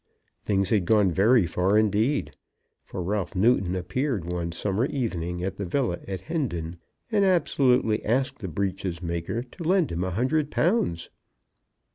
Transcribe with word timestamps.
Things 0.43 0.71
had 0.71 0.87
gone 0.87 1.11
very 1.11 1.45
far 1.45 1.77
indeed, 1.77 2.35
for 2.83 3.03
Ralph 3.03 3.35
Newton 3.35 3.75
appeared 3.75 4.25
one 4.33 4.51
summer 4.51 4.87
evening 4.87 5.43
at 5.43 5.57
the 5.57 5.63
villa 5.65 5.99
at 6.07 6.21
Hendon, 6.21 6.77
and 7.11 7.23
absolutely 7.23 8.03
asked 8.03 8.39
the 8.39 8.47
breeches 8.47 9.03
maker 9.03 9.43
to 9.43 9.63
lend 9.63 9.91
him 9.91 10.03
a 10.03 10.09
hundred 10.09 10.49
pounds! 10.49 11.11